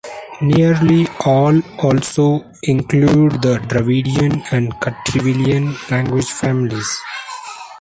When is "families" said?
6.25-6.99